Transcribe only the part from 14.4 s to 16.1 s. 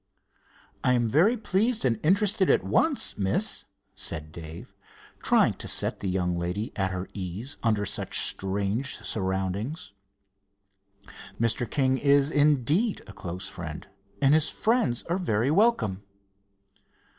friends are very welcome."